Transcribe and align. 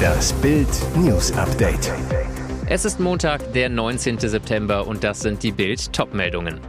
Das 0.00 0.32
Bild 0.34 0.68
News 0.96 1.32
Update. 1.32 1.92
Es 2.66 2.84
ist 2.84 3.00
Montag, 3.00 3.52
der 3.52 3.68
19. 3.68 4.18
September 4.18 4.86
und 4.86 5.02
das 5.04 5.20
sind 5.20 5.42
die 5.42 5.52
Bild 5.52 5.92
Topmeldungen. 5.92 6.60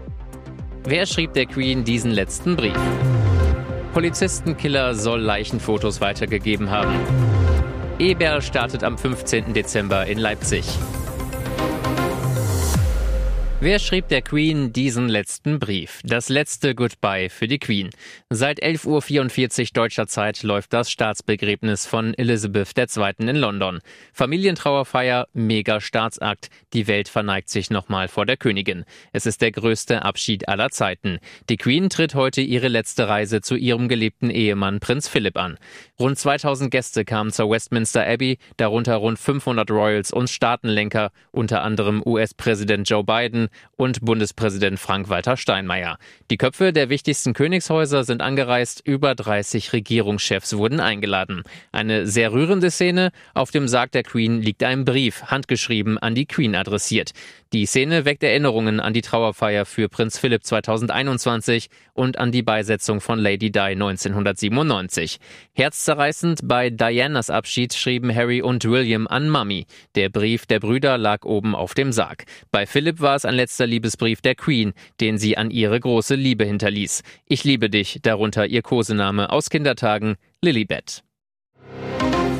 Wer 0.84 1.05
schrieb 1.05 1.34
der 1.34 1.46
Queen 1.46 1.84
diesen 1.84 2.12
letzten 2.12 2.55
Brief? 2.55 2.78
Polizistenkiller 3.94 4.96
soll 4.96 5.20
Leichenfotos 5.20 6.02
weitergegeben 6.02 6.71
haben. 6.71 6.95
Eberl 8.00 8.41
startet 8.41 8.84
am 8.84 8.98
15. 8.98 9.54
Dezember 9.54 10.05
in 10.07 10.18
Leipzig. 10.18 10.66
Wer 13.64 13.78
schrieb 13.78 14.07
der 14.07 14.23
Queen 14.23 14.73
diesen 14.73 15.07
letzten 15.07 15.59
Brief? 15.59 16.02
Das 16.04 16.30
letzte 16.30 16.73
Goodbye 16.73 17.30
für 17.30 17.48
die 17.48 17.59
Queen. 17.59 17.91
Seit 18.32 18.59
11.44 18.59 19.59
Uhr 19.59 19.68
deutscher 19.71 20.07
Zeit 20.07 20.41
läuft 20.41 20.73
das 20.73 20.89
Staatsbegräbnis 20.89 21.86
von 21.86 22.16
Elizabeth 22.16 22.76
II. 22.76 23.13
in 23.20 23.35
London. 23.35 23.80
Familientrauerfeier, 24.13 25.27
Mega-Staatsakt. 25.34 26.49
Die 26.73 26.88
Welt 26.88 27.08
verneigt 27.08 27.49
sich 27.49 27.70
nochmal 27.70 28.08
vor 28.08 28.26
der 28.26 28.35
Königin. 28.35 28.84
Es 29.13 29.27
ist 29.27 29.44
der 29.44 29.52
größte 29.52 30.02
Abschied 30.02 30.49
aller 30.49 30.71
Zeiten. 30.71 31.20
Die 31.48 31.57
Queen 31.57 31.91
tritt 31.91 32.16
heute 32.16 32.41
ihre 32.41 32.68
letzte 32.68 33.09
Reise 33.09 33.41
zu 33.41 33.55
ihrem 33.55 33.90
geliebten 33.90 34.32
Ehemann 34.32 34.80
Prinz 34.80 35.07
Philipp 35.07 35.38
an. 35.38 35.59
Rund 35.99 36.18
2000 36.18 36.71
Gäste 36.71 37.05
kamen 37.05 37.32
zur 37.32 37.52
Westminster 37.52 38.07
Abbey, 38.07 38.40
darunter 38.57 38.96
rund 38.96 39.20
500 39.20 39.70
Royals 39.70 40.12
und 40.12 40.32
Staatenlenker, 40.32 41.12
unter 41.30 41.62
anderem 41.62 42.02
US-Präsident 42.04 42.90
Joe 42.90 43.04
Biden, 43.04 43.49
und 43.76 44.02
Bundespräsident 44.02 44.80
Frank-Walter 44.80 45.38
Steinmeier. 45.38 45.98
Die 46.30 46.38
Köpfe 46.38 46.73
der 46.73 46.90
wichtigsten 46.90 47.34
Königshäuser 47.34 48.04
sind 48.04 48.22
angereist, 48.22 48.82
über 48.86 49.16
30 49.16 49.74
Regierungschefs 49.74 50.58
wurden 50.58 50.80
eingeladen. 50.80 51.44
Eine 51.72 52.08
sehr 52.08 52.34
rührende 52.34 52.72
Szene, 52.72 53.12
auf 53.34 53.52
dem 53.52 53.68
Sarg 53.68 53.91
der 53.91 54.04
Queen 54.04 54.41
liegt 54.41 54.64
ein 54.64 54.85
Brief, 54.85 55.24
handgeschrieben 55.24 55.98
an 55.98 56.16
die 56.16 56.26
Queen 56.26 56.55
adressiert. 56.55 57.12
Die 57.54 57.66
Szene 57.66 58.05
weckt 58.05 58.24
Erinnerungen 58.24 58.80
an 58.80 58.94
die 58.94 59.02
Trauerfeier 59.02 59.66
für 59.66 59.90
Prinz 59.90 60.18
Philipp 60.18 60.46
2021 60.46 61.68
und 61.93 62.18
an 62.18 62.32
die 62.32 62.43
Beisetzung 62.43 63.02
von 63.02 63.20
Lady 63.20 63.52
Di 63.52 63.60
1997. 63.60 65.18
Herzzerreißend 65.52 66.40
bei 66.46 66.69
Dianas 66.69 67.30
Abschied 67.30 67.74
schrieben 67.74 68.16
Harry 68.16 68.41
und 68.41 68.63
William 68.63 69.06
an 69.06 69.30
Mummy. 69.30 69.66
Der 69.96 70.08
Brief 70.08 70.46
der 70.46 70.62
Brüder 70.62 70.97
lag 70.97 71.25
oben 71.25 71.53
auf 71.53 71.74
dem 71.74 71.91
Sarg. 71.91 72.24
Bei 72.52 72.66
Philipp 72.66 73.02
war 73.02 73.18
es 73.18 73.25
ein 73.25 73.35
letzter 73.35 73.68
Liebesbrief 73.68 74.22
der 74.22 74.36
Queen, 74.36 74.72
den 75.02 75.18
sie 75.18 75.36
an 75.36 75.52
ihre 75.52 75.78
große 75.78 76.16
Liebe 76.16 76.46
hinterließ. 76.46 77.03
Ich 77.25 77.44
liebe 77.44 77.69
dich, 77.69 78.00
darunter 78.02 78.47
ihr 78.47 78.62
Kosename 78.62 79.30
aus 79.30 79.50
Kindertagen, 79.50 80.16
Lilibet. 80.41 81.03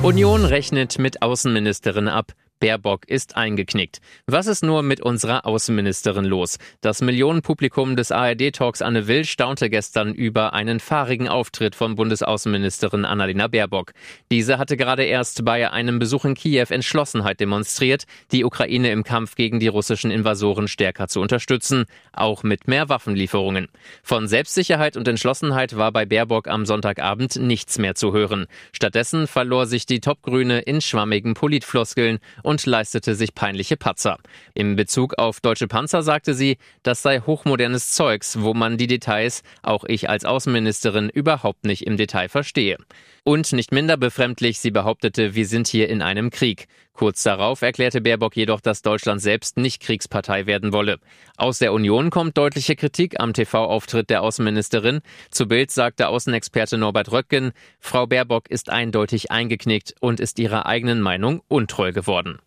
Union 0.04 0.46
rechnet 0.46 1.00
mit 1.00 1.22
Außenministerin 1.22 2.08
ab. 2.08 2.32
Baerbock 2.62 3.10
ist 3.10 3.36
eingeknickt. 3.36 4.00
Was 4.28 4.46
ist 4.46 4.64
nur 4.64 4.84
mit 4.84 5.02
unserer 5.02 5.46
Außenministerin 5.46 6.26
los? 6.26 6.60
Das 6.80 7.02
Millionenpublikum 7.02 7.96
des 7.96 8.12
ARD-Talks 8.12 8.82
Anne 8.84 9.08
Will 9.08 9.26
staunte 9.26 9.70
gestern 9.70 10.14
über 10.14 10.54
einen 10.54 10.80
fahrigen 10.80 11.28
Auftritt 11.28 11.76
von 11.76 11.96
Bundesaußenministerin 11.96 13.04
Annalena 13.04 13.48
Baerbock. 13.48 13.94
Diese 14.30 14.60
hatte 14.60 14.78
gerade 14.78 15.04
erst 15.04 15.44
bei 15.44 15.72
einem 15.72 15.98
Besuch 15.98 16.24
in 16.24 16.36
Kiew 16.36 16.68
Entschlossenheit 16.70 17.40
demonstriert, 17.40 18.04
die 18.32 18.46
Ukraine 18.46 18.92
im 18.92 19.04
Kampf 19.04 19.34
gegen 19.34 19.60
die 19.60 19.68
russischen 19.68 20.12
Invasoren 20.12 20.68
stärker 20.68 21.08
zu 21.08 21.20
unterstützen, 21.20 21.86
auch 22.14 22.44
mit 22.44 22.68
mehr 22.68 22.90
Waffenlieferungen. 22.90 23.70
Von 24.04 24.28
Selbstsicherheit 24.28 24.98
und 24.98 25.08
Entschlossenheit 25.08 25.78
war 25.78 25.92
bei 25.92 26.06
Baerbock 26.06 26.48
am 26.48 26.68
Sonntagabend 26.68 27.38
nichts 27.38 27.80
mehr 27.80 27.96
zu 27.96 28.14
hören. 28.14 28.46
Stattdessen 28.72 29.26
verlor 29.26 29.66
sich 29.66 29.88
die 29.88 30.00
Topgrüne 30.00 30.60
in 30.60 30.80
schwammigen 30.80 31.34
Politfloskeln 31.34 32.20
und 32.44 32.51
leistete 32.66 33.16
sich 33.16 33.34
peinliche 33.34 33.78
Patzer. 33.78 34.18
Im 34.54 34.76
Bezug 34.76 35.18
auf 35.18 35.40
deutsche 35.40 35.68
Panzer 35.68 36.04
sagte 36.04 36.34
sie, 36.34 36.58
das 36.84 37.02
sei 37.02 37.20
hochmodernes 37.20 37.92
Zeugs, 37.92 38.42
wo 38.42 38.54
man 38.54 38.78
die 38.78 38.88
Details, 38.88 39.44
auch 39.64 39.84
ich 39.86 40.10
als 40.10 40.26
Außenministerin, 40.26 41.10
überhaupt 41.10 41.66
nicht 41.66 41.88
im 41.88 41.98
Detail 41.98 42.30
verstehe. 42.30 42.78
Und 43.24 43.52
nicht 43.54 43.72
minder 43.72 43.98
befremdlich, 43.98 44.60
sie 44.60 44.72
behauptete, 44.72 45.36
wir 45.36 45.46
sind 45.46 45.68
hier 45.68 45.90
in 45.90 46.02
einem 46.02 46.30
Krieg. 46.30 46.68
Kurz 46.94 47.24
darauf 47.24 47.62
erklärte 47.62 48.02
Baerbock 48.02 48.36
jedoch, 48.36 48.62
dass 48.62 48.82
Deutschland 48.82 49.22
selbst 49.22 49.58
nicht 49.58 49.82
Kriegspartei 49.82 50.46
werden 50.46 50.74
wolle. 50.74 51.00
Aus 51.38 51.60
der 51.60 51.74
Union 51.74 52.10
kommt 52.10 52.38
deutliche 52.38 52.76
Kritik 52.76 53.20
am 53.20 53.34
TV-Auftritt 53.34 54.10
der 54.10 54.22
Außenministerin. 54.22 55.02
Zu 55.30 55.48
Bild 55.48 55.72
sagte 55.72 56.10
Außenexperte 56.10 56.78
Norbert 56.78 57.12
Röttgen, 57.12 57.54
Frau 57.80 58.08
Baerbock 58.08 58.50
ist 58.50 58.70
eindeutig 58.70 59.32
eingeknickt 59.32 59.96
und 60.00 60.20
ist 60.20 60.38
ihrer 60.40 60.66
eigenen 60.66 61.02
Meinung 61.02 61.42
untreu 61.48 61.92
geworden. 61.92 62.40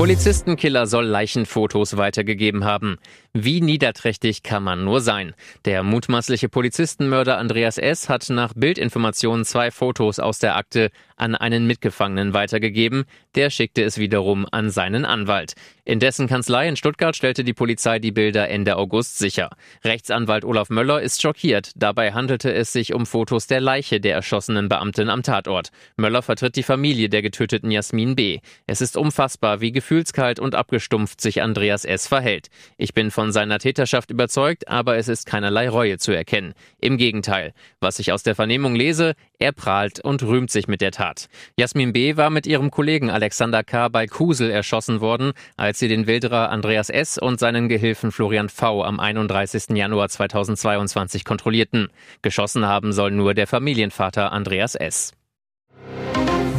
Polizistenkiller 0.00 0.86
soll 0.86 1.04
Leichenfotos 1.04 1.98
weitergegeben 1.98 2.64
haben. 2.64 2.96
Wie 3.32 3.60
niederträchtig 3.60 4.42
kann 4.42 4.64
man 4.64 4.82
nur 4.84 5.00
sein? 5.00 5.34
Der 5.64 5.84
mutmaßliche 5.84 6.48
Polizistenmörder 6.48 7.38
Andreas 7.38 7.78
S. 7.78 8.08
hat 8.08 8.28
nach 8.28 8.54
Bildinformationen 8.56 9.44
zwei 9.44 9.70
Fotos 9.70 10.18
aus 10.18 10.40
der 10.40 10.56
Akte 10.56 10.90
an 11.14 11.36
einen 11.36 11.66
Mitgefangenen 11.66 12.34
weitergegeben. 12.34 13.04
Der 13.36 13.50
schickte 13.50 13.84
es 13.84 13.98
wiederum 13.98 14.46
an 14.50 14.70
seinen 14.70 15.04
Anwalt. 15.04 15.52
In 15.84 16.00
dessen 16.00 16.26
Kanzlei 16.26 16.66
in 16.66 16.76
Stuttgart 16.76 17.14
stellte 17.14 17.44
die 17.44 17.52
Polizei 17.52 17.98
die 18.00 18.10
Bilder 18.10 18.48
Ende 18.48 18.76
August 18.76 19.18
sicher. 19.18 19.50
Rechtsanwalt 19.84 20.44
Olaf 20.44 20.70
Möller 20.70 21.00
ist 21.00 21.22
schockiert. 21.22 21.70
Dabei 21.76 22.12
handelte 22.12 22.52
es 22.52 22.72
sich 22.72 22.94
um 22.94 23.06
Fotos 23.06 23.46
der 23.46 23.60
Leiche 23.60 24.00
der 24.00 24.14
erschossenen 24.14 24.68
Beamtin 24.68 25.08
am 25.08 25.22
Tatort. 25.22 25.70
Möller 25.96 26.22
vertritt 26.22 26.56
die 26.56 26.62
Familie 26.64 27.08
der 27.08 27.22
getöteten 27.22 27.70
Jasmin 27.70 28.16
B. 28.16 28.40
Es 28.66 28.80
ist 28.80 28.96
unfassbar, 28.96 29.60
wie 29.60 29.72
gefühlskalt 29.72 30.40
und 30.40 30.54
abgestumpft 30.54 31.20
sich 31.20 31.42
Andreas 31.42 31.84
S. 31.84 32.08
verhält. 32.08 32.48
Ich 32.76 32.94
bin 32.94 33.10
von 33.10 33.19
seiner 33.30 33.58
Täterschaft 33.58 34.10
überzeugt, 34.10 34.68
aber 34.68 34.96
es 34.96 35.08
ist 35.08 35.26
keinerlei 35.26 35.68
Reue 35.68 35.98
zu 35.98 36.12
erkennen. 36.12 36.54
Im 36.80 36.96
Gegenteil. 36.96 37.52
Was 37.78 37.98
ich 37.98 38.12
aus 38.12 38.22
der 38.22 38.34
Vernehmung 38.34 38.74
lese, 38.74 39.12
er 39.38 39.52
prahlt 39.52 40.00
und 40.00 40.22
rühmt 40.22 40.50
sich 40.50 40.66
mit 40.66 40.80
der 40.80 40.92
Tat. 40.92 41.28
Jasmin 41.58 41.92
B. 41.92 42.16
war 42.16 42.30
mit 42.30 42.46
ihrem 42.46 42.70
Kollegen 42.70 43.10
Alexander 43.10 43.62
K. 43.62 43.88
bei 43.88 44.06
Kusel 44.06 44.50
erschossen 44.50 45.02
worden, 45.02 45.32
als 45.58 45.78
sie 45.78 45.88
den 45.88 46.06
Wilderer 46.06 46.48
Andreas 46.48 46.88
S. 46.88 47.18
und 47.18 47.38
seinen 47.38 47.68
Gehilfen 47.68 48.12
Florian 48.12 48.48
V. 48.48 48.82
am 48.82 48.98
31. 48.98 49.76
Januar 49.76 50.08
2022 50.08 51.24
kontrollierten. 51.26 51.88
Geschossen 52.22 52.66
haben 52.66 52.92
soll 52.92 53.10
nur 53.10 53.34
der 53.34 53.46
Familienvater 53.46 54.32
Andreas 54.32 54.74
S. 54.74 55.12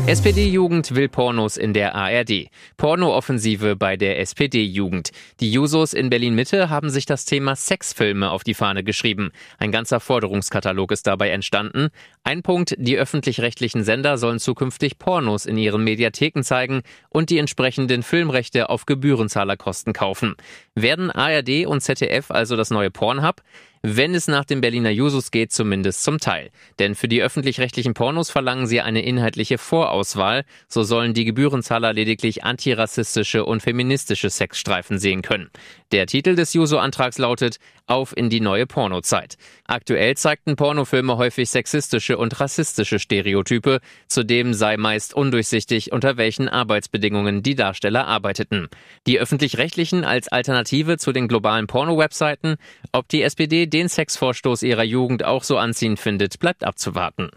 SPD-Jugend 0.07 0.95
will 0.95 1.07
Pornos 1.07 1.57
in 1.57 1.73
der 1.73 1.93
ARD. 1.93 2.47
Pornooffensive 2.75 3.75
bei 3.75 3.97
der 3.97 4.19
SPD-Jugend. 4.19 5.11
Die 5.39 5.51
Jusos 5.51 5.93
in 5.93 6.09
Berlin-Mitte 6.09 6.71
haben 6.71 6.89
sich 6.89 7.05
das 7.05 7.23
Thema 7.23 7.55
Sexfilme 7.55 8.31
auf 8.31 8.43
die 8.43 8.55
Fahne 8.55 8.83
geschrieben. 8.83 9.31
Ein 9.59 9.71
ganzer 9.71 9.99
Forderungskatalog 9.99 10.91
ist 10.91 11.05
dabei 11.05 11.29
entstanden. 11.29 11.89
Ein 12.23 12.41
Punkt, 12.41 12.75
die 12.79 12.97
öffentlich-rechtlichen 12.97 13.83
Sender 13.83 14.17
sollen 14.17 14.39
zukünftig 14.39 14.97
Pornos 14.97 15.45
in 15.45 15.57
ihren 15.57 15.83
Mediatheken 15.83 16.41
zeigen 16.41 16.81
und 17.09 17.29
die 17.29 17.37
entsprechenden 17.37 18.01
Filmrechte 18.01 18.69
auf 18.69 18.87
Gebührenzahlerkosten 18.87 19.93
kaufen. 19.93 20.35
Werden 20.73 21.11
ARD 21.11 21.67
und 21.67 21.81
ZDF 21.81 22.31
also 22.31 22.55
das 22.55 22.71
neue 22.71 22.89
Pornhub? 22.89 23.43
Wenn 23.83 24.13
es 24.13 24.27
nach 24.27 24.45
den 24.45 24.61
Berliner 24.61 24.91
Jusos 24.91 25.31
geht, 25.31 25.51
zumindest 25.51 26.03
zum 26.03 26.19
Teil. 26.19 26.51
Denn 26.77 26.93
für 26.93 27.07
die 27.07 27.21
öffentlich-rechtlichen 27.21 27.95
Pornos 27.95 28.29
verlangen 28.29 28.67
sie 28.67 28.81
eine 28.81 29.03
inhaltliche 29.03 29.57
Vorauswahl, 29.57 30.45
so 30.67 30.83
sollen 30.83 31.13
die 31.15 31.25
Gebührenzahler 31.25 31.91
lediglich 31.91 32.43
antirassistische 32.43 33.43
und 33.43 33.61
feministische 33.61 34.29
Sexstreifen 34.29 34.99
sehen 34.99 35.23
können. 35.23 35.49
Der 35.91 36.05
Titel 36.05 36.35
des 36.35 36.53
Juso-Antrags 36.53 37.17
lautet 37.17 37.57
Auf 37.87 38.15
in 38.15 38.29
die 38.29 38.39
neue 38.39 38.67
Pornozeit. 38.67 39.35
Aktuell 39.65 40.15
zeigten 40.15 40.55
Pornofilme 40.55 41.17
häufig 41.17 41.49
sexistische 41.49 42.17
und 42.17 42.39
rassistische 42.39 42.99
Stereotype, 42.99 43.81
zudem 44.07 44.53
sei 44.53 44.77
meist 44.77 45.13
undurchsichtig, 45.13 45.91
unter 45.91 46.17
welchen 46.17 46.47
Arbeitsbedingungen 46.47 47.43
die 47.43 47.55
Darsteller 47.55 48.07
arbeiteten. 48.07 48.69
Die 49.07 49.19
öffentlich-rechtlichen 49.19 50.05
als 50.05 50.27
Alternative 50.27 50.97
zu 50.97 51.11
den 51.11 51.27
globalen 51.27 51.67
Porno-Webseiten, 51.67 52.55
ob 52.93 53.09
die 53.09 53.23
SPD 53.23 53.70
den 53.73 53.89
Sexvorstoß 53.89 54.63
ihrer 54.63 54.83
Jugend 54.83 55.23
auch 55.23 55.43
so 55.43 55.57
anziehend 55.57 55.99
findet, 55.99 56.39
bleibt 56.39 56.63
abzuwarten. 56.63 57.31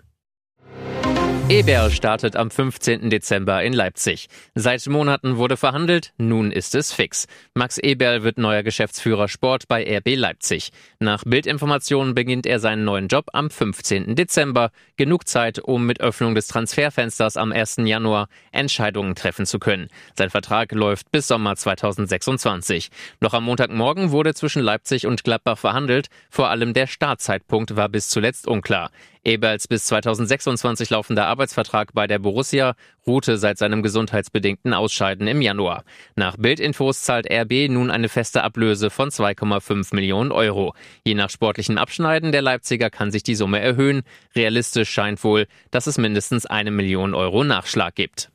Eberl 1.50 1.90
startet 1.90 2.36
am 2.36 2.50
15. 2.50 3.10
Dezember 3.10 3.62
in 3.62 3.74
Leipzig. 3.74 4.28
Seit 4.54 4.86
Monaten 4.86 5.36
wurde 5.36 5.58
verhandelt, 5.58 6.14
nun 6.16 6.50
ist 6.50 6.74
es 6.74 6.90
fix. 6.90 7.26
Max 7.52 7.76
Eberl 7.76 8.22
wird 8.22 8.38
neuer 8.38 8.62
Geschäftsführer 8.62 9.28
Sport 9.28 9.68
bei 9.68 9.84
RB 9.98 10.16
Leipzig. 10.16 10.70
Nach 11.00 11.22
Bildinformationen 11.22 12.14
beginnt 12.14 12.46
er 12.46 12.60
seinen 12.60 12.84
neuen 12.84 13.08
Job 13.08 13.26
am 13.34 13.50
15. 13.50 14.16
Dezember. 14.16 14.70
Genug 14.96 15.28
Zeit, 15.28 15.58
um 15.58 15.84
mit 15.84 16.00
Öffnung 16.00 16.34
des 16.34 16.46
Transferfensters 16.46 17.36
am 17.36 17.52
1. 17.52 17.76
Januar 17.84 18.28
Entscheidungen 18.50 19.14
treffen 19.14 19.44
zu 19.44 19.58
können. 19.58 19.88
Sein 20.16 20.30
Vertrag 20.30 20.72
läuft 20.72 21.12
bis 21.12 21.28
Sommer 21.28 21.56
2026. 21.56 22.88
Noch 23.20 23.34
am 23.34 23.44
Montagmorgen 23.44 24.12
wurde 24.12 24.32
zwischen 24.32 24.62
Leipzig 24.62 25.06
und 25.06 25.24
Gladbach 25.24 25.58
verhandelt. 25.58 26.08
Vor 26.30 26.48
allem 26.48 26.72
der 26.72 26.86
Startzeitpunkt 26.86 27.76
war 27.76 27.90
bis 27.90 28.08
zuletzt 28.08 28.48
unklar. 28.48 28.90
Eberls 29.24 29.66
bis 29.66 29.86
2026 29.86 30.90
laufender 30.90 31.26
Arbeitsvertrag 31.26 31.94
bei 31.94 32.06
der 32.06 32.18
Borussia 32.18 32.74
ruhte 33.06 33.38
seit 33.38 33.58
seinem 33.58 33.82
gesundheitsbedingten 33.82 34.74
Ausscheiden 34.74 35.26
im 35.26 35.40
Januar. 35.40 35.84
Nach 36.14 36.36
Bildinfos 36.36 37.02
zahlt 37.02 37.26
RB 37.30 37.68
nun 37.70 37.90
eine 37.90 38.08
feste 38.08 38.44
Ablöse 38.44 38.90
von 38.90 39.08
2,5 39.10 39.94
Millionen 39.94 40.30
Euro. 40.30 40.74
Je 41.04 41.14
nach 41.14 41.30
sportlichem 41.30 41.78
Abschneiden 41.78 42.32
der 42.32 42.42
Leipziger 42.42 42.90
kann 42.90 43.10
sich 43.10 43.22
die 43.22 43.34
Summe 43.34 43.60
erhöhen. 43.60 44.02
Realistisch 44.36 44.90
scheint 44.90 45.24
wohl, 45.24 45.46
dass 45.70 45.86
es 45.86 45.98
mindestens 45.98 46.46
eine 46.46 46.70
Million 46.70 47.14
Euro 47.14 47.44
Nachschlag 47.44 47.94
gibt. 47.94 48.30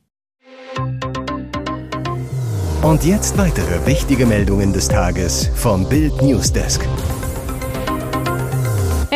Und 2.82 3.04
jetzt 3.04 3.36
weitere 3.36 3.86
wichtige 3.86 4.24
Meldungen 4.24 4.72
des 4.72 4.88
Tages 4.88 5.50
vom 5.54 5.86
Bild 5.88 6.22
Newsdesk. 6.22 6.80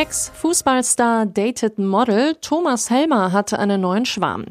Ex-Fußballstar 0.04 1.24
dated 1.24 1.78
Model 1.78 2.34
Thomas 2.42 2.90
Helmer 2.90 3.32
hatte 3.32 3.58
einen 3.58 3.80
neuen 3.80 4.04
Schwarm. 4.04 4.44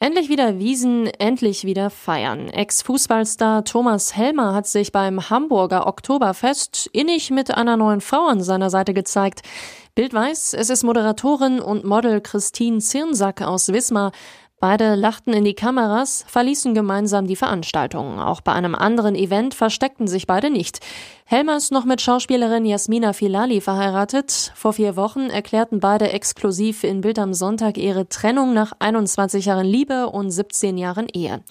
Endlich 0.00 0.28
wieder 0.28 0.58
Wiesen, 0.58 1.06
endlich 1.06 1.62
wieder 1.62 1.88
feiern. 1.88 2.48
Ex-Fußballstar 2.48 3.64
Thomas 3.64 4.16
Helmer 4.16 4.56
hat 4.56 4.66
sich 4.66 4.90
beim 4.90 5.30
Hamburger 5.30 5.86
Oktoberfest 5.86 6.90
innig 6.92 7.30
mit 7.30 7.54
einer 7.54 7.76
neuen 7.76 8.00
Frau 8.00 8.26
an 8.26 8.42
seiner 8.42 8.70
Seite 8.70 8.92
gezeigt. 8.92 9.42
Bild 9.94 10.12
weiß, 10.12 10.54
es 10.54 10.68
ist 10.68 10.82
Moderatorin 10.82 11.60
und 11.60 11.84
Model 11.84 12.20
Christine 12.20 12.78
Zirnsack 12.78 13.40
aus 13.42 13.72
Wismar. 13.72 14.10
Beide 14.58 14.96
lachten 14.96 15.32
in 15.32 15.44
die 15.44 15.54
Kameras, 15.54 16.24
verließen 16.26 16.74
gemeinsam 16.74 17.28
die 17.28 17.36
Veranstaltung. 17.36 18.18
Auch 18.18 18.40
bei 18.40 18.52
einem 18.52 18.74
anderen 18.74 19.14
Event 19.14 19.54
versteckten 19.54 20.08
sich 20.08 20.26
beide 20.26 20.50
nicht. 20.50 20.80
Helmer 21.30 21.58
ist 21.58 21.72
noch 21.72 21.84
mit 21.84 22.00
Schauspielerin 22.00 22.64
Jasmina 22.64 23.12
Filali 23.12 23.60
verheiratet. 23.60 24.50
Vor 24.54 24.72
vier 24.72 24.96
Wochen 24.96 25.28
erklärten 25.28 25.78
beide 25.78 26.10
exklusiv 26.10 26.84
in 26.84 27.02
Bild 27.02 27.18
am 27.18 27.34
Sonntag 27.34 27.76
ihre 27.76 28.08
Trennung 28.08 28.54
nach 28.54 28.72
21 28.78 29.44
Jahren 29.44 29.66
Liebe 29.66 30.08
und 30.08 30.30
17 30.30 30.78
Jahren 30.78 31.06
Ehe. 31.12 31.42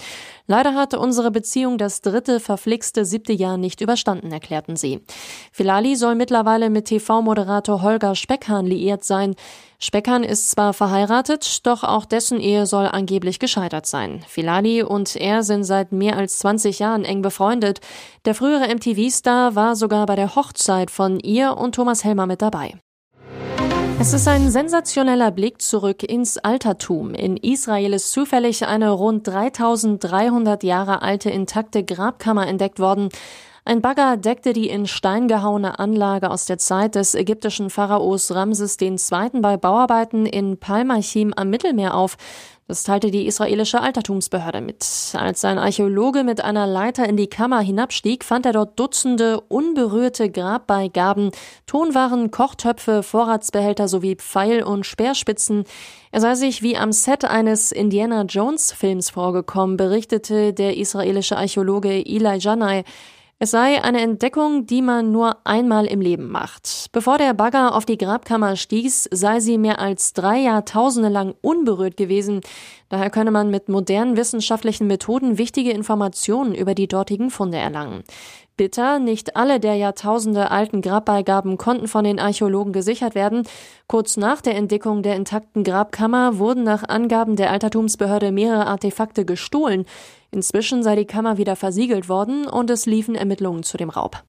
Leider 0.48 0.74
hatte 0.74 0.98
unsere 0.98 1.30
Beziehung 1.30 1.78
das 1.78 2.02
dritte 2.02 2.40
verflixte 2.40 3.06
siebte 3.06 3.34
Jahr 3.34 3.58
nicht 3.58 3.82
überstanden, 3.82 4.32
erklärten 4.32 4.78
sie. 4.78 5.02
Filali 5.52 5.96
soll 5.96 6.16
mittlerweile 6.16 6.72
mit 6.72 6.86
TV-Moderator 6.86 7.84
Holger 7.84 8.16
Speckhahn 8.16 8.66
liiert 8.66 9.04
sein. 9.04 9.36
Speckhahn 9.80 10.24
ist 10.24 10.50
zwar 10.50 10.74
verheiratet, 10.74 11.68
doch 11.68 11.84
auch 11.84 12.06
dessen 12.06 12.40
Ehe 12.40 12.66
soll 12.66 12.88
angeblich 12.88 13.38
gescheitert 13.38 13.86
sein. 13.86 14.24
Filali 14.28 14.82
und 14.82 15.16
er 15.16 15.44
sind 15.44 15.66
seit 15.66 15.92
mehr 15.92 16.18
als 16.18 16.40
20 16.40 16.80
Jahren 16.80 17.06
eng 17.06 17.22
befreundet. 17.22 17.80
Der 18.26 18.34
frühere 18.34 18.74
MTV-Star 18.74 19.54
war 19.54 19.67
sogar 19.76 20.06
bei 20.06 20.16
der 20.16 20.36
Hochzeit 20.36 20.92
von 20.92 21.20
ihr 21.20 21.58
und 21.58 21.76
Thomas 21.76 22.04
Helmer 22.04 22.26
mit 22.26 22.42
dabei. 22.42 22.74
Es 24.00 24.14
ist 24.14 24.28
ein 24.28 24.52
sensationeller 24.52 25.32
Blick 25.32 25.60
zurück 25.60 26.04
ins 26.04 26.38
Altertum. 26.38 27.16
In 27.16 27.36
Israel 27.36 27.94
ist 27.94 28.12
zufällig 28.12 28.68
eine 28.68 28.92
rund 28.92 29.28
3300 29.28 30.64
Jahre 30.64 31.02
alte 31.02 31.32
intakte 31.32 31.84
Grabkammer 31.84 32.46
entdeckt 32.46 32.80
worden. 32.80 33.10
Ein 33.68 33.82
Bagger 33.82 34.16
deckte 34.16 34.54
die 34.54 34.70
in 34.70 34.88
Stein 34.88 35.28
gehauene 35.28 35.78
Anlage 35.78 36.32
aus 36.32 36.46
der 36.46 36.58
Zeit 36.58 36.96
des 36.96 37.16
ägyptischen 37.16 37.70
Pharaos 37.70 38.32
Ramses 38.32 38.78
II. 38.80 38.96
bei 39.42 39.58
Bauarbeiten 39.58 40.26
in 40.26 40.58
Palmachim 40.58 41.34
am 41.36 41.50
Mittelmeer 41.50 41.94
auf. 41.94 42.16
Das 42.70 42.84
teilte 42.84 43.12
die 43.12 43.28
israelische 43.28 43.82
Altertumsbehörde 43.82 44.62
mit. 44.62 44.86
Als 45.16 45.44
ein 45.44 45.58
Archäologe 45.58 46.24
mit 46.24 46.42
einer 46.42 46.66
Leiter 46.66 47.10
in 47.10 47.18
die 47.18 47.28
Kammer 47.28 47.60
hinabstieg, 47.60 48.24
fand 48.24 48.46
er 48.46 48.54
dort 48.54 48.80
Dutzende 48.80 49.42
unberührte 49.42 50.32
Grabbeigaben, 50.32 51.32
Tonwaren, 51.66 52.32
Kochtöpfe, 52.32 53.04
Vorratsbehälter 53.04 53.90
sowie 53.90 54.16
Pfeil- 54.16 54.64
und 54.64 54.86
Speerspitzen. 54.86 55.66
Er 56.14 56.22
sei 56.22 56.36
sich 56.36 56.62
wie 56.62 56.78
am 56.78 56.94
Set 56.94 57.26
eines 57.26 57.74
Indiana 57.74 58.22
Jones 58.22 58.72
Films 58.72 59.10
vorgekommen, 59.10 59.76
berichtete 59.76 60.54
der 60.54 60.78
israelische 60.78 61.36
Archäologe 61.36 61.90
Eli 62.06 62.38
Janai. 62.38 62.86
Es 63.40 63.52
sei 63.52 63.84
eine 63.84 64.02
Entdeckung, 64.02 64.66
die 64.66 64.82
man 64.82 65.12
nur 65.12 65.38
einmal 65.46 65.86
im 65.86 66.02
Leben 66.02 66.32
macht. 66.32 66.88
Bevor 66.92 67.20
der 67.20 67.36
Bagger 67.36 67.76
auf 67.76 67.86
die 67.86 68.00
Grabkammer 68.00 68.56
stieß, 68.56 69.10
sei 69.12 69.40
sie 69.42 69.60
mehr 69.60 69.78
als 69.78 70.14
drei 70.14 70.40
Jahrtausende 70.40 71.10
lang 71.10 71.36
unberührt 71.42 71.98
gewesen. 71.98 72.42
Daher 72.90 73.12
könne 73.12 73.30
man 73.30 73.52
mit 73.52 73.70
modernen 73.70 74.18
wissenschaftlichen 74.18 74.88
Methoden 74.88 75.38
wichtige 75.38 75.70
Informationen 75.70 76.56
über 76.56 76.74
die 76.74 76.88
dortigen 76.88 77.30
Funde 77.30 77.60
erlangen. 77.60 78.04
Bitter, 78.58 79.00
nicht 79.00 79.36
alle 79.36 79.60
der 79.60 79.76
Jahrtausende 79.76 80.52
alten 80.52 80.82
Grabbeigaben 80.82 81.58
konnten 81.58 81.88
von 81.88 82.04
den 82.04 82.20
Archäologen 82.20 82.74
gesichert 82.74 83.16
werden. 83.16 83.44
Kurz 83.88 84.18
nach 84.18 84.42
der 84.42 84.56
Entdeckung 84.56 85.04
der 85.04 85.16
intakten 85.16 85.64
Grabkammer 85.64 86.40
wurden 86.40 86.64
nach 86.64 86.84
Angaben 86.90 87.36
der 87.36 87.52
Altertumsbehörde 87.52 88.32
mehrere 88.32 88.66
Artefakte 88.66 89.24
gestohlen. 89.24 89.86
Inzwischen 90.32 90.84
sei 90.84 90.96
die 90.96 91.06
Kammer 91.06 91.38
wieder 91.38 91.56
versiegelt 91.56 92.10
worden 92.10 92.48
und 92.48 92.70
es 92.70 92.86
liefen 92.86 93.16
Ermittlungen 93.16 93.64
zu 93.64 93.78
dem 93.78 93.90
Raub. 93.90 94.24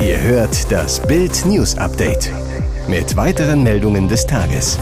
Ihr 0.00 0.20
hört 0.20 0.70
das 0.70 1.04
Bild 1.06 1.44
News 1.46 1.76
Update 1.78 2.30
mit 2.86 3.16
weiteren 3.16 3.62
Meldungen 3.64 4.08
des 4.08 4.26
Tages. 4.26 4.78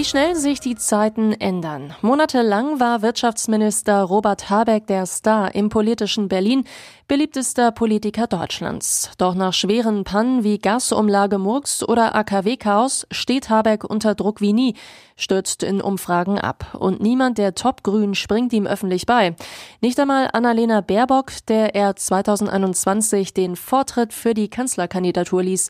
Wie 0.00 0.04
schnell 0.06 0.34
sich 0.34 0.60
die 0.60 0.76
Zeiten 0.76 1.34
ändern. 1.34 1.94
Monatelang 2.00 2.80
war 2.80 3.02
Wirtschaftsminister 3.02 4.00
Robert 4.00 4.48
Habeck 4.48 4.86
der 4.86 5.04
Star 5.04 5.54
im 5.54 5.68
politischen 5.68 6.26
Berlin, 6.26 6.64
beliebtester 7.10 7.72
Politiker 7.72 8.28
Deutschlands. 8.28 9.10
Doch 9.18 9.34
nach 9.34 9.52
schweren 9.52 10.04
Pannen 10.04 10.44
wie 10.44 10.58
Gasumlage 10.58 11.38
Murks 11.38 11.82
oder 11.82 12.14
AKW-Chaos 12.14 13.08
steht 13.10 13.50
Habeck 13.50 13.82
unter 13.82 14.14
Druck 14.14 14.40
wie 14.40 14.52
nie, 14.52 14.76
stürzt 15.16 15.64
in 15.64 15.80
Umfragen 15.80 16.38
ab. 16.38 16.76
Und 16.78 17.02
niemand 17.02 17.36
der 17.38 17.56
Top-Grün 17.56 18.14
springt 18.14 18.52
ihm 18.52 18.64
öffentlich 18.64 19.06
bei. 19.06 19.34
Nicht 19.80 19.98
einmal 19.98 20.30
Annalena 20.32 20.82
Baerbock, 20.82 21.32
der 21.48 21.74
er 21.74 21.96
2021 21.96 23.34
den 23.34 23.56
Vortritt 23.56 24.12
für 24.12 24.32
die 24.32 24.48
Kanzlerkandidatur 24.48 25.42
ließ. 25.42 25.68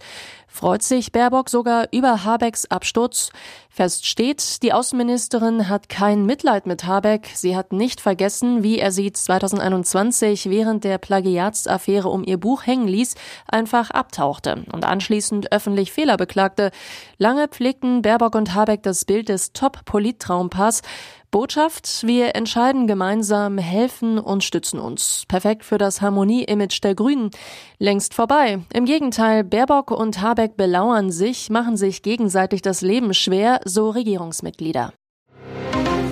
Freut 0.52 0.82
sich 0.82 1.12
Baerbock 1.12 1.48
sogar 1.48 1.86
über 1.92 2.24
Habecks 2.24 2.66
Absturz? 2.66 3.30
Fest 3.70 4.04
steht, 4.04 4.64
die 4.64 4.72
Außenministerin 4.72 5.68
hat 5.68 5.88
kein 5.88 6.26
Mitleid 6.26 6.66
mit 6.66 6.84
Habeck. 6.84 7.30
Sie 7.34 7.56
hat 7.56 7.72
nicht 7.72 8.00
vergessen, 8.00 8.64
wie 8.64 8.80
er 8.80 8.90
sie 8.90 9.12
2021 9.12 10.50
während 10.50 10.82
der 10.82 10.98
Plagiatsaffäre 11.30 12.08
um 12.08 12.24
ihr 12.24 12.38
Buch 12.38 12.66
hängen 12.66 12.88
ließ, 12.88 13.14
einfach 13.46 13.90
abtauchte 13.90 14.64
und 14.72 14.84
anschließend 14.84 15.52
öffentlich 15.52 15.92
Fehler 15.92 16.16
beklagte. 16.16 16.72
Lange 17.18 17.46
pflegten 17.46 18.02
Baerbock 18.02 18.34
und 18.34 18.54
Habeck 18.54 18.82
das 18.82 19.04
Bild 19.04 19.28
des 19.28 19.52
Top-Polittraumpaars. 19.52 20.82
Botschaft, 21.30 22.04
wir 22.04 22.34
entscheiden 22.34 22.88
gemeinsam, 22.88 23.58
helfen 23.58 24.18
und 24.18 24.42
stützen 24.42 24.80
uns. 24.80 25.22
Perfekt 25.28 25.64
für 25.64 25.78
das 25.78 26.02
Harmonie-Image 26.02 26.82
der 26.82 26.96
Grünen. 26.96 27.30
Längst 27.78 28.14
vorbei. 28.14 28.58
Im 28.74 28.84
Gegenteil, 28.84 29.44
Baerbock 29.44 29.92
und 29.92 30.20
Habeck 30.20 30.56
belauern 30.56 31.12
sich, 31.12 31.48
machen 31.48 31.76
sich 31.76 32.02
gegenseitig 32.02 32.62
das 32.62 32.80
Leben 32.80 33.14
schwer, 33.14 33.60
so 33.64 33.90
Regierungsmitglieder. 33.90 34.92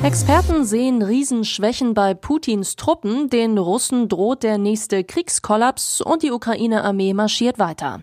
Experten 0.04 0.64
sehen 0.64 1.02
Riesenschwächen 1.02 1.92
bei 1.92 2.14
Putins 2.14 2.76
Truppen, 2.76 3.28
den 3.30 3.58
Russen 3.58 4.08
droht 4.08 4.44
der 4.44 4.56
nächste 4.56 5.02
Kriegskollaps 5.02 6.00
und 6.00 6.22
die 6.22 6.30
Ukraine-Armee 6.30 7.14
marschiert 7.14 7.58
weiter. 7.58 8.00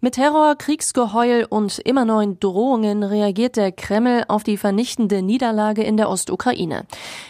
Mit 0.00 0.14
Terror, 0.14 0.54
Kriegsgeheul 0.54 1.44
und 1.50 1.80
immer 1.80 2.04
neuen 2.04 2.38
Drohungen 2.38 3.02
reagiert 3.02 3.56
der 3.56 3.72
Kreml 3.72 4.22
auf 4.28 4.44
die 4.44 4.56
vernichtende 4.56 5.22
Niederlage 5.22 5.82
in 5.82 5.96
der 5.96 6.08
Ostukraine. 6.08 6.86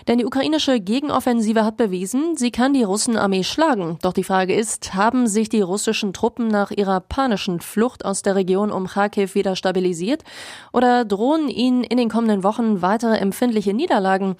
Denn 0.06 0.18
die 0.18 0.26
ukrainische 0.26 0.78
Gegenoffensive 0.78 1.64
hat 1.64 1.78
bewiesen, 1.78 2.36
sie 2.36 2.50
kann 2.50 2.74
die 2.74 2.82
Russenarmee 2.82 3.42
schlagen. 3.42 3.96
Doch 4.02 4.12
die 4.12 4.22
Frage 4.22 4.54
ist, 4.54 4.92
haben 4.92 5.28
sich 5.28 5.48
die 5.48 5.62
russischen 5.62 6.12
Truppen 6.12 6.48
nach 6.48 6.70
ihrer 6.70 7.00
panischen 7.00 7.60
Flucht 7.60 8.04
aus 8.04 8.20
der 8.20 8.34
Region 8.34 8.70
um 8.70 8.86
Kharkiv 8.86 9.34
wieder 9.34 9.56
stabilisiert? 9.56 10.22
Oder 10.70 11.06
drohen 11.06 11.48
ihnen 11.48 11.84
in 11.84 11.96
den 11.96 12.10
kommenden 12.10 12.44
Wochen 12.44 12.82
weitere 12.82 13.16
empfindliche 13.16 13.72
Niederlagen? 13.72 14.36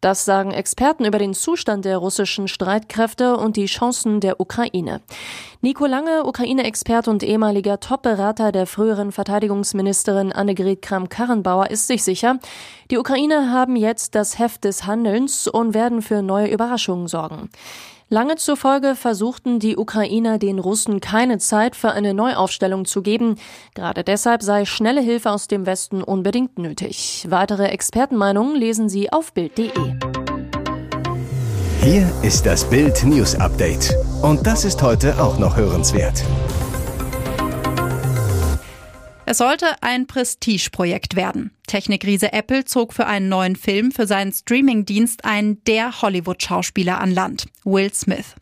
Das 0.00 0.24
sagen 0.24 0.50
Experten 0.50 1.04
über 1.04 1.18
den 1.18 1.34
Zustand 1.34 1.84
der 1.84 1.98
russischen 1.98 2.48
Streitkräfte 2.48 3.36
und 3.36 3.56
die 3.56 3.66
Chancen 3.66 4.20
der 4.20 4.40
Ukraine. 4.40 5.02
Nico 5.60 5.84
Lange, 5.84 6.24
Ukraine-Experte 6.24 7.10
und 7.10 7.22
ehemaliger 7.22 7.80
Top-Berater 7.80 8.50
der 8.50 8.66
früheren 8.66 9.12
Verteidigungsministerin 9.12 10.32
Annegret 10.32 10.80
Kramp-Karrenbauer, 10.80 11.70
ist 11.70 11.86
sich 11.86 12.02
sicher, 12.02 12.38
die 12.90 12.96
Ukraine 12.96 13.50
haben 13.52 13.76
jetzt 13.76 14.14
das 14.14 14.38
Heft 14.38 14.64
des 14.64 14.86
Handelns 14.86 15.46
und 15.46 15.74
werden 15.74 16.00
für 16.00 16.22
neue 16.22 16.48
Überraschungen 16.48 17.06
sorgen. 17.06 17.50
Lange 18.12 18.34
zufolge 18.34 18.96
versuchten 18.96 19.60
die 19.60 19.76
Ukrainer 19.76 20.38
den 20.38 20.58
Russen 20.58 21.00
keine 21.00 21.38
Zeit 21.38 21.76
für 21.76 21.92
eine 21.92 22.12
Neuaufstellung 22.12 22.84
zu 22.84 23.02
geben. 23.02 23.36
Gerade 23.76 24.02
deshalb 24.02 24.42
sei 24.42 24.64
schnelle 24.64 25.00
Hilfe 25.00 25.30
aus 25.30 25.46
dem 25.46 25.64
Westen 25.64 26.02
unbedingt 26.02 26.58
nötig. 26.58 27.24
Weitere 27.30 27.68
Expertenmeinungen 27.68 28.56
lesen 28.56 28.88
Sie 28.88 29.12
auf 29.12 29.32
Bild.de. 29.32 29.70
Hier 31.82 32.12
ist 32.22 32.46
das 32.46 32.68
Bild 32.68 33.00
News 33.04 33.36
Update. 33.36 33.94
Und 34.22 34.44
das 34.44 34.64
ist 34.64 34.82
heute 34.82 35.22
auch 35.22 35.38
noch 35.38 35.56
hörenswert. 35.56 36.24
Es 39.24 39.38
sollte 39.38 39.66
ein 39.82 40.08
Prestigeprojekt 40.08 41.14
werden. 41.14 41.52
Technikriese 41.70 42.32
Apple 42.32 42.64
zog 42.64 42.92
für 42.92 43.06
einen 43.06 43.28
neuen 43.28 43.54
Film 43.54 43.92
für 43.92 44.04
seinen 44.04 44.32
Streamingdienst 44.32 45.24
einen 45.24 45.62
der 45.62 46.02
Hollywood-Schauspieler 46.02 47.00
an 47.00 47.12
Land, 47.12 47.46
Will 47.62 47.94
Smith. 47.94 48.34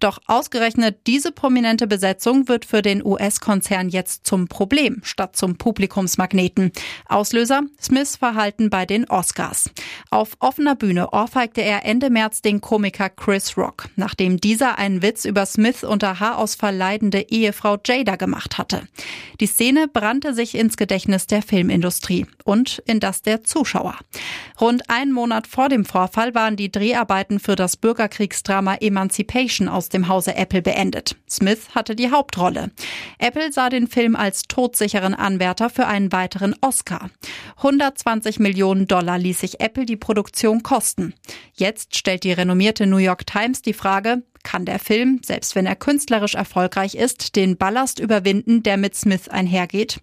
Doch 0.00 0.18
ausgerechnet 0.26 0.98
diese 1.06 1.32
prominente 1.32 1.86
Besetzung 1.86 2.46
wird 2.46 2.66
für 2.66 2.82
den 2.82 3.02
US-Konzern 3.02 3.88
jetzt 3.88 4.26
zum 4.26 4.48
Problem 4.48 5.00
statt 5.02 5.34
zum 5.34 5.56
Publikumsmagneten. 5.56 6.72
Auslöser 7.08 7.62
Smiths 7.80 8.16
Verhalten 8.16 8.68
bei 8.68 8.84
den 8.84 9.08
Oscars. 9.08 9.70
Auf 10.10 10.32
offener 10.40 10.74
Bühne 10.74 11.10
ohrfeigte 11.10 11.62
er 11.62 11.86
Ende 11.86 12.10
März 12.10 12.42
den 12.42 12.60
Komiker 12.60 13.08
Chris 13.08 13.56
Rock, 13.56 13.88
nachdem 13.96 14.36
dieser 14.36 14.76
einen 14.76 15.00
Witz 15.00 15.24
über 15.24 15.46
Smith 15.46 15.84
unter 15.84 16.20
Haarausfall 16.20 16.76
leidende 16.76 17.30
Ehefrau 17.30 17.78
Jada 17.82 18.16
gemacht 18.16 18.58
hatte. 18.58 18.82
Die 19.40 19.46
Szene 19.46 19.88
brannte 19.88 20.34
sich 20.34 20.54
ins 20.54 20.76
Gedächtnis 20.76 21.26
der 21.26 21.40
Filmindustrie 21.40 22.26
und 22.44 22.73
in 22.86 23.00
das 23.00 23.22
der 23.22 23.44
Zuschauer. 23.44 23.96
Rund 24.60 24.88
einen 24.90 25.12
Monat 25.12 25.46
vor 25.46 25.68
dem 25.68 25.84
Vorfall 25.84 26.34
waren 26.34 26.56
die 26.56 26.70
Dreharbeiten 26.70 27.40
für 27.40 27.56
das 27.56 27.76
Bürgerkriegsdrama 27.76 28.76
Emancipation 28.76 29.68
aus 29.68 29.88
dem 29.88 30.08
Hause 30.08 30.36
Apple 30.36 30.62
beendet. 30.62 31.16
Smith 31.28 31.68
hatte 31.74 31.96
die 31.96 32.10
Hauptrolle. 32.10 32.70
Apple 33.18 33.52
sah 33.52 33.70
den 33.70 33.88
Film 33.88 34.16
als 34.16 34.42
todsicheren 34.42 35.14
Anwärter 35.14 35.70
für 35.70 35.86
einen 35.86 36.12
weiteren 36.12 36.54
Oscar. 36.60 37.10
120 37.58 38.38
Millionen 38.38 38.86
Dollar 38.86 39.18
ließ 39.18 39.40
sich 39.40 39.60
Apple 39.60 39.86
die 39.86 39.96
Produktion 39.96 40.62
kosten. 40.62 41.14
Jetzt 41.54 41.96
stellt 41.96 42.24
die 42.24 42.32
renommierte 42.32 42.86
New 42.86 42.96
York 42.96 43.26
Times 43.26 43.62
die 43.62 43.72
Frage, 43.72 44.22
kann 44.44 44.64
der 44.64 44.78
Film, 44.78 45.20
selbst 45.24 45.56
wenn 45.56 45.66
er 45.66 45.74
künstlerisch 45.74 46.36
erfolgreich 46.36 46.94
ist, 46.94 47.34
den 47.34 47.56
Ballast 47.56 47.98
überwinden, 47.98 48.62
der 48.62 48.76
mit 48.76 48.94
Smith 48.94 49.28
einhergeht? 49.28 50.00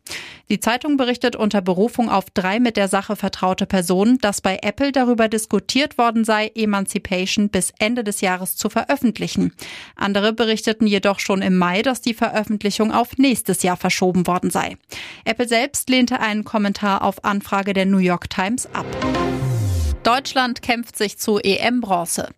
Die 0.49 0.59
Zeitung 0.59 0.97
berichtet 0.97 1.37
unter 1.37 1.61
Berufung 1.61 2.09
auf 2.09 2.25
drei 2.29 2.59
mit 2.59 2.75
der 2.75 2.89
Sache 2.89 3.15
vertraute 3.15 3.65
Personen, 3.65 4.17
dass 4.17 4.41
bei 4.41 4.59
Apple 4.61 4.91
darüber 4.91 5.29
diskutiert 5.29 5.97
worden 5.97 6.25
sei, 6.25 6.51
Emancipation 6.53 7.47
bis 7.49 7.71
Ende 7.79 8.03
des 8.03 8.19
Jahres 8.19 8.57
zu 8.57 8.69
veröffentlichen. 8.69 9.53
Andere 9.95 10.33
berichteten 10.33 10.87
jedoch 10.87 11.19
schon 11.19 11.41
im 11.41 11.57
Mai, 11.57 11.83
dass 11.83 12.01
die 12.01 12.13
Veröffentlichung 12.13 12.91
auf 12.91 13.17
nächstes 13.17 13.63
Jahr 13.63 13.77
verschoben 13.77 14.27
worden 14.27 14.49
sei. 14.49 14.75
Apple 15.23 15.47
selbst 15.47 15.89
lehnte 15.89 16.19
einen 16.19 16.43
Kommentar 16.43 17.03
auf 17.03 17.23
Anfrage 17.23 17.73
der 17.73 17.85
New 17.85 17.99
York 17.99 18.29
Times 18.29 18.67
ab. 18.73 18.85
Deutschland 20.03 20.63
kämpft 20.63 20.97
sich 20.97 21.19
zu 21.19 21.37
EM-Bronze. 21.37 22.29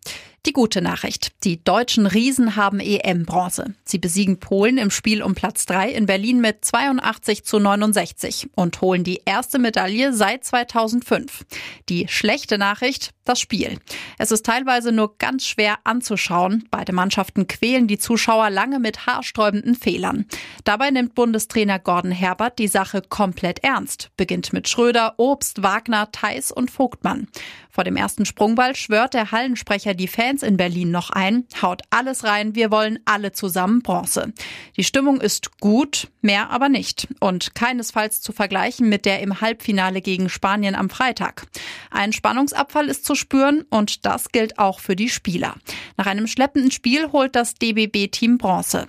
Die 0.46 0.52
gute 0.52 0.82
Nachricht. 0.82 1.32
Die 1.46 1.64
deutschen 1.64 2.06
Riesen 2.06 2.58
haben 2.58 2.82
EM-Bronze. 2.82 3.76
Sie 3.86 3.98
besiegen 3.98 4.42
Polen 4.42 4.78
im 4.78 4.92
Spiel 4.92 5.24
um 5.24 5.36
Platz 5.36 5.66
3 5.68 5.92
in 5.92 6.06
Berlin 6.06 6.42
mit 6.42 6.66
82 6.66 7.46
zu 7.46 7.60
69 7.60 8.50
und 8.54 8.82
holen 8.82 9.06
die 9.06 9.22
erste 9.24 9.58
Medaille 9.58 10.12
seit 10.12 10.44
2005. 10.44 11.46
Die 11.88 12.10
schlechte 12.10 12.58
Nachricht, 12.58 13.14
das 13.24 13.40
Spiel. 13.40 13.80
Es 14.18 14.32
ist 14.32 14.46
teilweise 14.46 14.92
nur 14.92 15.18
ganz 15.18 15.46
schwer 15.48 15.78
anzuschauen. 15.86 16.68
Beide 16.70 16.92
Mannschaften 16.92 17.48
quälen 17.48 17.88
die 17.88 17.98
Zuschauer 17.98 18.50
lange 18.50 18.80
mit 18.80 19.06
haarsträubenden 19.06 19.76
Fehlern. 19.76 20.26
Dabei 20.66 20.92
nimmt 20.92 21.16
Bundestrainer 21.16 21.80
Gordon 21.80 22.12
Herbert 22.12 22.60
die 22.60 22.68
Sache 22.68 23.02
komplett 23.08 23.64
ernst. 23.64 24.12
Beginnt 24.18 24.52
mit 24.52 24.68
Schröder, 24.68 25.14
Obst, 25.16 25.64
Wagner, 25.64 26.12
Theis 26.12 26.52
und 26.52 26.70
Vogtmann. 26.70 27.28
Vor 27.70 27.84
dem 27.84 27.96
ersten 27.96 28.26
Sprungball 28.26 28.76
schwört 28.76 29.14
der 29.14 29.32
Hallensprecher 29.32 29.94
die 29.94 30.08
Fans 30.08 30.33
in 30.42 30.58
Berlin 30.58 30.90
noch 30.90 31.12
ein, 31.12 31.46
haut 31.62 31.82
alles 31.92 32.24
rein, 32.24 32.56
wir 32.56 32.72
wollen 32.72 33.00
alle 33.06 33.34
zusammen 33.34 33.84
Bronze. 33.84 34.34
Die 34.78 34.84
Stimmung 34.84 35.22
ist 35.22 35.60
gut, 35.60 36.08
mehr 36.22 36.50
aber 36.50 36.70
nicht 36.70 37.08
und 37.20 37.54
keinesfalls 37.54 38.22
zu 38.22 38.32
vergleichen 38.32 38.90
mit 38.90 39.06
der 39.06 39.20
im 39.20 39.42
Halbfinale 39.42 40.02
gegen 40.02 40.30
Spanien 40.30 40.74
am 40.74 40.90
Freitag. 40.90 41.46
Ein 41.92 42.13
Spannungsabfall 42.13 42.88
ist 42.88 43.06
zu 43.06 43.13
spüren 43.13 43.66
und 43.70 44.06
das 44.06 44.30
gilt 44.32 44.58
auch 44.58 44.80
für 44.80 44.96
die 44.96 45.10
Spieler. 45.10 45.56
Nach 45.98 46.08
einem 46.08 46.28
schleppenden 46.28 46.72
Spiel 46.72 47.12
holt 47.12 47.36
das 47.36 47.56
DBB-Team 47.56 48.38
Bronze. 48.38 48.88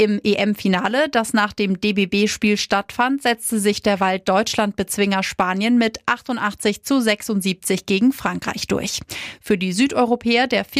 Im 0.00 0.18
EM-Finale, 0.24 1.10
das 1.10 1.34
nach 1.34 1.52
dem 1.52 1.78
DBB-Spiel 1.78 2.56
stattfand, 2.56 3.20
setzte 3.20 3.60
sich 3.60 3.82
derweil 3.82 4.18
Deutschland-Bezwinger 4.18 5.22
Spanien 5.22 5.76
mit 5.76 6.00
88 6.06 6.82
zu 6.84 7.02
76 7.02 7.84
gegen 7.84 8.14
Frankreich 8.14 8.66
durch. 8.66 9.00
Für 9.42 9.58
die 9.58 9.74
Südeuropäer 9.74 10.46
der 10.46 10.64
vierte 10.64 10.79